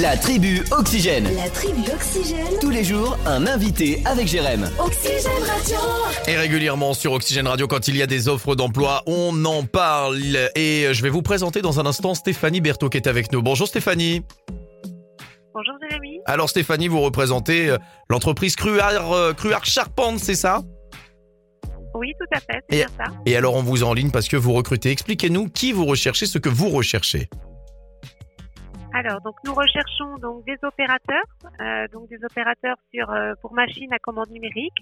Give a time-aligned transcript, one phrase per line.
[0.00, 1.28] La tribu Oxygène.
[1.36, 2.58] La tribu Oxygène.
[2.60, 4.68] Tous les jours, un invité avec Jérém.
[4.78, 5.76] Oxygène Radio.
[6.26, 10.50] Et régulièrement sur Oxygène Radio, quand il y a des offres d'emploi, on en parle.
[10.56, 13.42] Et je vais vous présenter dans un instant Stéphanie Berthaud qui est avec nous.
[13.42, 14.22] Bonjour Stéphanie.
[15.54, 16.18] Bonjour Jérémy.
[16.26, 20.62] Alors Stéphanie, vous représentez euh, l'entreprise Cruard, euh, Cruard Charpente, c'est ça?
[21.94, 23.04] Oui, tout à fait, c'est Et- ça.
[23.26, 24.90] Et alors on vous en ligne parce que vous recrutez.
[24.90, 27.28] Expliquez-nous qui vous recherchez, ce que vous recherchez.
[29.04, 31.24] Alors, donc nous recherchons donc des opérateurs,
[31.60, 34.80] euh, donc des opérateurs sur euh, pour machines à commande numérique,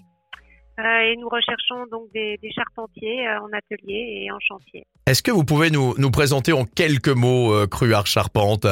[0.79, 4.81] Euh, et nous recherchons donc des, des charpentiers en atelier et en chantier.
[5.05, 8.65] Est-ce que vous pouvez nous, nous présenter en quelques mots Cruard Charpente?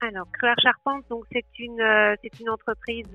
[0.00, 1.84] Alors, Cruard Charpente, donc c'est une
[2.20, 3.14] c'est une entreprise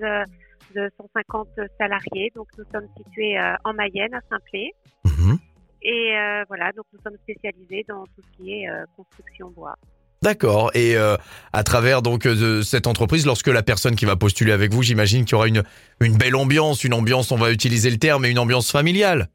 [0.78, 4.72] de 150 salariés, donc nous sommes situés en Mayenne à Saint-Plé.
[5.04, 5.38] Mhm.
[5.82, 9.76] Et euh, voilà, donc nous sommes spécialisés dans tout ce qui est euh, construction bois.
[10.22, 10.72] D'accord.
[10.74, 11.16] Et euh,
[11.54, 14.84] à travers donc euh, de cette entreprise, lorsque la personne qui va postuler avec vous,
[14.84, 15.64] j'imagine qu'il y aura une
[16.02, 19.30] une belle ambiance, une ambiance, on va utiliser le terme, mais une ambiance familiale.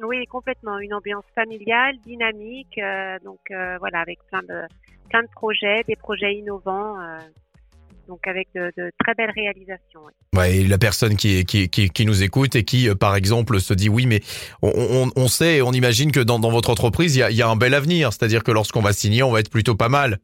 [0.00, 0.78] Oui, complètement.
[0.78, 4.62] Une ambiance familiale, dynamique, euh, donc voilà, avec plein de
[5.10, 6.96] plein de projets, des projets innovants,
[8.08, 10.00] donc avec de, de très belles réalisations.
[10.06, 10.38] oui.
[10.38, 13.60] Ouais, et la personne qui, qui, qui, qui nous écoute et qui, euh, par exemple,
[13.60, 14.20] se dit oui, mais
[14.62, 17.36] on, on, on sait, on imagine que dans, dans votre entreprise, il y a, il
[17.36, 18.12] y a un bel avenir.
[18.12, 20.18] C'est-à-dire que lorsqu'on va signer, on va être plutôt pas mal.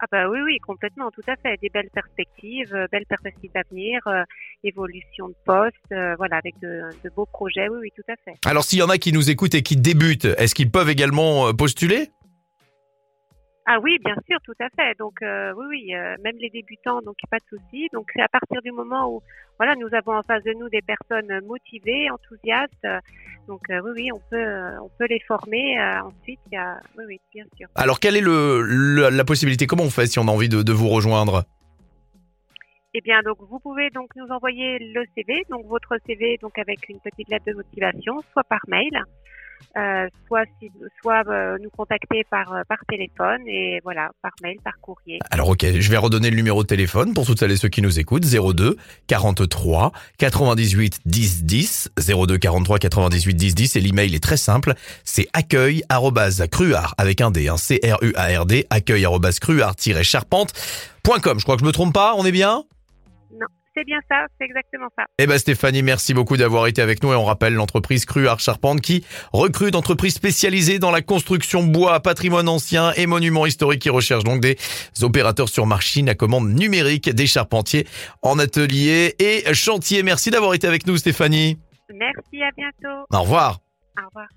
[0.00, 1.56] Ah bah oui, oui, complètement, tout à fait.
[1.60, 4.22] Des belles perspectives, euh, belles perspectives d'avenir, euh,
[4.62, 7.68] évolution de poste, euh, voilà, avec de, de beaux projets.
[7.68, 8.38] Oui, oui, tout à fait.
[8.46, 11.52] Alors, s'il y en a qui nous écoutent et qui débutent, est-ce qu'ils peuvent également
[11.52, 12.10] postuler?
[13.70, 14.96] Ah oui, bien sûr, tout à fait.
[14.98, 17.86] Donc euh, oui, oui, euh, même les débutants, donc pas de souci.
[17.92, 19.20] Donc c'est à partir du moment où
[19.58, 22.72] voilà, nous avons en face de nous des personnes motivées, enthousiastes.
[22.86, 22.98] euh,
[23.46, 25.78] Donc euh, oui, oui, on peut, on peut les former.
[26.02, 27.68] ensuite, il y a, oui, oui, bien sûr.
[27.74, 30.62] Alors, quelle est le, le- la possibilité Comment on fait si on a envie de,
[30.62, 31.44] de vous rejoindre?
[32.94, 36.88] Eh bien, donc vous pouvez donc nous envoyer le CV, donc votre CV, donc avec
[36.88, 38.90] une petite lettre de motivation, soit par mail,
[39.76, 40.70] euh, soit si,
[41.00, 45.18] soit euh, nous contacter par euh, par téléphone et voilà, par mail, par courrier.
[45.30, 47.82] Alors, ok, je vais redonner le numéro de téléphone pour toutes celles et ceux qui
[47.82, 48.24] nous écoutent.
[48.24, 48.76] 02
[49.06, 51.90] 43 98 10 10.
[51.96, 53.76] 02 43 98 10 10.
[53.76, 54.74] Et l'email est très simple.
[55.04, 55.82] C'est accueil
[56.50, 59.06] cruard avec un D, hein, C-R-U-A-R-D, accueil
[59.40, 61.38] cruard-charpente.com.
[61.38, 62.64] Je crois que je me trompe pas, on est bien?
[63.32, 63.46] Non,
[63.78, 65.04] c'est bien ça, c'est exactement ça.
[65.18, 68.80] Eh ben Stéphanie, merci beaucoup d'avoir été avec nous et on rappelle l'entreprise Cruard Charpente
[68.80, 74.24] qui recrute d'entreprises spécialisées dans la construction bois, patrimoine ancien et monuments historiques qui recherchent
[74.24, 74.56] donc des
[75.02, 77.86] opérateurs sur machine à commande numérique, des charpentiers
[78.22, 80.02] en atelier et chantier.
[80.02, 81.58] Merci d'avoir été avec nous Stéphanie.
[81.94, 83.06] Merci, à bientôt.
[83.12, 83.60] Au revoir.
[83.96, 84.28] Au revoir.